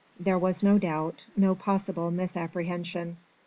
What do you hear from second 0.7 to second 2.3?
doubt, no possible